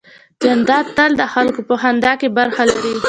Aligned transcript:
جانداد 0.43 0.85
تل 0.97 1.11
د 1.19 1.23
خلکو 1.33 1.61
په 1.69 1.75
خندا 1.81 2.11
کې 2.19 2.27
برخه 2.37 2.63
لري. 2.71 2.95